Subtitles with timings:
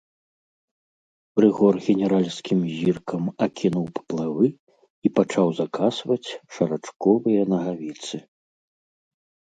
[1.43, 4.47] Рыгор генеральскім зіркам акінуў паплавы
[5.09, 8.15] і пачаў закасваць шарачковыя нагавіцы.